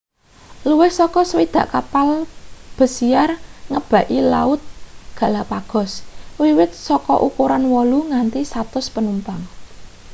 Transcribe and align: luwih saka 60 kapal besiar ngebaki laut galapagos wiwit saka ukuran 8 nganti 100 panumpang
luwih 0.69 0.91
saka 0.99 1.21
60 1.31 1.69
kapal 1.73 2.07
besiar 2.77 3.29
ngebaki 3.71 4.19
laut 4.33 4.61
galapagos 5.19 5.91
wiwit 6.41 6.71
saka 6.87 7.15
ukuran 7.27 7.63
8 7.69 8.09
nganti 8.11 8.41
100 8.51 8.93
panumpang 8.95 9.41